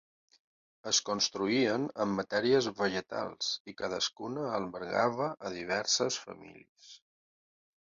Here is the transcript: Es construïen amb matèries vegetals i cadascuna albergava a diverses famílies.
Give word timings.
Es 0.91 1.01
construïen 1.09 1.85
amb 2.05 2.17
matèries 2.21 2.69
vegetals 2.79 3.51
i 3.73 3.77
cadascuna 3.83 4.49
albergava 4.61 5.31
a 5.51 5.55
diverses 5.59 6.21
famílies. 6.27 6.93